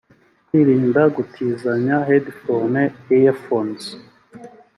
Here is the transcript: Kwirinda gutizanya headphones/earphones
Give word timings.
Kwirinda 0.47 1.01
gutizanya 1.15 1.95
headphones/earphones 2.07 3.83